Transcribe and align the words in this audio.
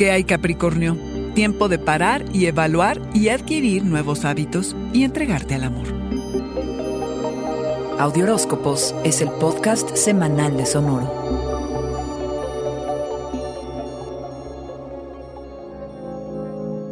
¿Qué 0.00 0.10
hay 0.12 0.24
Capricornio? 0.24 0.96
Tiempo 1.34 1.68
de 1.68 1.78
parar 1.78 2.24
y 2.32 2.46
evaluar 2.46 3.02
y 3.12 3.28
adquirir 3.28 3.84
nuevos 3.84 4.24
hábitos 4.24 4.74
y 4.94 5.04
entregarte 5.04 5.56
al 5.56 5.64
amor. 5.64 5.88
Audioróscopos 7.98 8.94
es 9.04 9.20
el 9.20 9.28
podcast 9.32 9.94
semanal 9.94 10.56
de 10.56 10.64
Sonoro. 10.64 11.39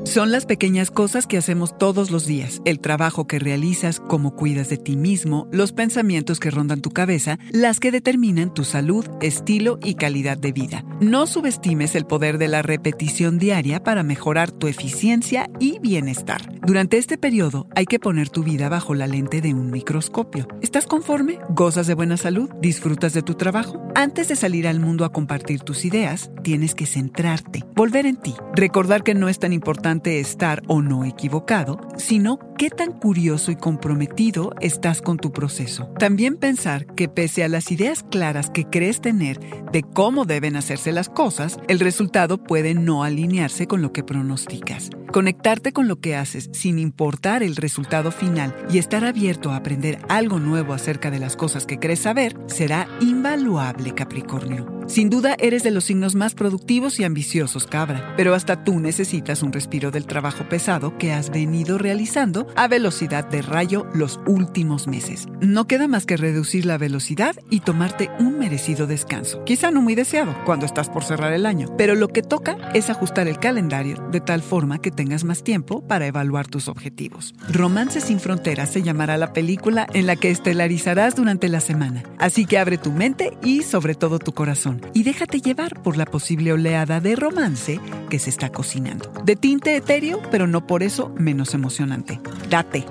Son 0.09 0.33
las 0.33 0.47
pequeñas 0.47 0.91
cosas 0.91 1.27
que 1.27 1.37
hacemos 1.37 1.77
todos 1.77 2.11
los 2.11 2.25
días, 2.25 2.63
el 2.65 2.81
trabajo 2.81 3.27
que 3.27 3.39
realizas, 3.39 4.01
cómo 4.01 4.35
cuidas 4.35 4.71
de 4.71 4.79
ti 4.79 4.97
mismo, 4.97 5.47
los 5.53 5.73
pensamientos 5.73 6.41
que 6.41 6.51
rondan 6.51 6.81
tu 6.81 6.89
cabeza, 6.89 7.39
las 7.51 7.79
que 7.79 7.91
determinan 7.91 8.55
tu 8.55 8.65
salud, 8.65 9.07
estilo 9.21 9.79
y 9.85 9.97
calidad 9.97 10.39
de 10.39 10.53
vida. 10.53 10.83
No 11.03 11.27
subestimes 11.27 11.95
el 11.95 12.07
poder 12.07 12.39
de 12.39 12.49
la 12.49 12.63
repetición 12.63 13.39
diaria 13.39 13.83
para 13.83 14.03
mejorar 14.03 14.51
tu 14.51 14.67
eficiencia 14.67 15.51
y 15.61 15.79
bienestar. 15.81 16.59
Durante 16.67 16.97
este 16.97 17.19
periodo 17.19 17.69
hay 17.77 17.85
que 17.85 17.99
poner 17.99 18.31
tu 18.31 18.43
vida 18.43 18.71
bajo 18.71 18.95
la 18.95 19.07
lente 19.07 19.43
de 19.43 19.53
un 19.53 19.71
microscopio. 19.71 20.49
¿Estás 20.63 20.87
conforme? 20.87 21.39
¿Gozas 21.51 21.87
de 21.87 21.93
buena 21.93 22.17
salud? 22.17 22.49
¿Disfrutas 22.63 23.13
de 23.13 23.21
tu 23.21 23.35
trabajo? 23.35 23.87
Antes 23.95 24.29
de 24.29 24.37
salir 24.37 24.69
al 24.69 24.81
mundo 24.81 25.05
a 25.05 25.13
compartir 25.13 25.61
tus 25.61 25.85
ideas, 25.85 26.31
tienes 26.43 26.75
que 26.75 26.87
centrarte, 26.87 27.63
volver 27.75 28.07
en 28.07 28.17
ti, 28.17 28.35
recordar 28.55 29.05
que 29.05 29.15
no 29.15 29.29
es 29.29 29.39
tan 29.39 29.53
importante 29.53 29.98
estar 30.07 30.63
o 30.67 30.83
no 30.83 31.05
equivocado, 31.05 31.81
sino 31.97 32.39
qué 32.57 32.71
tan 32.71 32.93
curioso 32.93 33.51
y 33.51 33.57
comprometido 33.57 34.53
estás 34.61 35.03
con 35.03 35.17
tu 35.17 35.33
proceso. 35.33 35.91
También 35.99 36.37
pensar 36.37 36.87
que 36.95 37.09
pese 37.09 37.45
a 37.45 37.49
las 37.49 37.71
ideas 37.71 38.03
claras 38.03 38.51
que 38.51 38.65
crees 38.65 39.01
tener 39.01 39.41
de 39.73 39.83
cómo 39.83 40.25
deben 40.25 40.57
hacerse 40.57 40.93
las 40.93 41.09
cosas, 41.09 41.59
el 41.69 41.81
resultado 41.81 42.43
puede 42.43 42.75
no 42.75 43.05
alinearse 43.05 43.67
con 43.67 43.83
lo 43.83 43.93
que 43.93 44.05
pronosticas. 44.05 44.91
Conectarte 45.13 45.73
con 45.73 45.89
lo 45.89 46.01
que 46.01 46.17
haces 46.17 46.51
sin 46.53 46.79
importar 46.79 47.43
el 47.43 47.57
resultado 47.57 48.13
final 48.13 48.55
y 48.71 48.79
estar 48.79 49.05
abierto 49.05 49.51
a 49.51 49.57
aprender 49.57 49.99
algo 50.09 50.39
nuevo 50.39 50.75
acerca 50.75 51.11
de 51.11 51.19
las 51.19 51.37
cosas 51.37 51.67
que 51.67 51.79
crees 51.79 52.01
saber 52.01 52.37
será 52.47 52.89
invaluable, 53.01 53.95
Capricornio. 53.95 54.78
Sin 54.89 55.11
duda 55.11 55.37
eres 55.39 55.63
de 55.63 55.71
los 55.71 55.85
signos 55.85 56.15
más 56.15 56.35
productivos 56.35 56.99
y 56.99 57.05
ambiciosos, 57.05 57.67
cabra, 57.67 58.15
pero 58.17 58.35
hasta 58.35 58.65
tú 58.65 58.81
necesitas 58.81 59.43
un 59.43 59.53
respiro 59.53 59.91
del 59.91 60.07
trabajo 60.07 60.49
pesado 60.49 60.97
que 60.97 61.13
has 61.13 61.29
venido 61.29 61.77
realizando 61.77 62.47
a 62.57 62.69
velocidad 62.69 63.29
de 63.29 63.43
rayo 63.43 63.87
los 63.93 64.19
últimos 64.27 64.89
meses. 64.89 65.29
No 65.43 65.67
queda 65.67 65.89
más 65.89 66.07
que 66.07 66.17
reducir 66.17 66.65
la 66.65 66.79
velocidad 66.79 67.37
y 67.51 67.61
tomarte 67.61 68.11
un 68.19 68.39
merecido 68.39 68.87
descanso. 68.87 69.45
Quizá 69.45 69.71
no 69.71 69.83
muy 69.83 69.95
deseado 69.95 70.35
cuando 70.47 70.65
estás 70.65 70.89
por 70.89 71.05
cerrar 71.05 71.35
el 71.35 71.45
año, 71.45 71.69
pero 71.77 71.95
lo 71.95 72.09
que 72.09 72.23
toca 72.23 72.57
es 72.73 72.89
ajustar 72.89 73.29
el 73.29 73.39
calendario 73.39 74.03
de 74.11 74.23
tal 74.23 74.41
forma 74.41 74.81
que 74.81 74.91
tengas 74.91 75.23
más 75.23 75.45
tiempo 75.45 75.83
para 75.87 76.07
evaluar 76.07 76.47
tus 76.47 76.67
objetivos. 76.67 77.35
Romance 77.53 78.01
sin 78.01 78.21
fronteras 78.21 78.71
se 78.71 78.83
llamará 78.83 79.19
la 79.19 79.35
película 79.35 79.87
en 79.93 80.07
la 80.07 80.17
que 80.17 80.31
estelarizarás 80.31 81.15
durante 81.15 81.51
la 81.51 81.61
semana, 81.61 82.05
así 82.17 82.47
que 82.47 82.57
abre 82.57 82.79
tu 82.79 82.91
mente 82.91 83.37
y 83.45 83.65
sobre 83.65 83.95
todo 83.95 84.19
tu 84.19 84.33
corazón 84.33 84.78
y 84.95 85.03
déjate 85.03 85.41
llevar 85.41 85.83
por 85.83 85.97
la 85.97 86.07
posible 86.07 86.53
oleada 86.53 87.01
de 87.01 87.17
romance 87.17 87.81
que 88.11 88.19
se 88.19 88.31
está 88.31 88.51
cocinando. 88.51 89.11
De 89.25 89.37
tinte 89.37 89.77
etéreo, 89.77 90.21
pero 90.31 90.47
no 90.47 90.67
por 90.67 90.83
eso 90.83 91.13
menos 91.17 91.55
emocionante. 91.55 92.21
Date. 92.49 92.85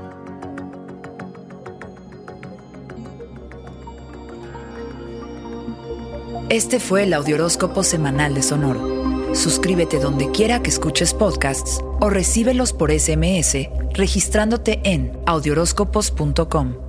Este 6.49 6.79
fue 6.79 7.03
el 7.03 7.13
Audioróscopo 7.13 7.83
Semanal 7.83 8.33
de 8.33 8.41
Sonoro. 8.41 9.35
Suscríbete 9.35 9.99
donde 9.99 10.31
quiera 10.31 10.63
que 10.63 10.69
escuches 10.69 11.13
podcasts 11.13 11.81
o 11.99 12.09
recíbelos 12.09 12.71
por 12.71 12.91
SMS 12.91 13.67
registrándote 13.93 14.79
en 14.83 15.19
audioróscopos.com. 15.25 16.86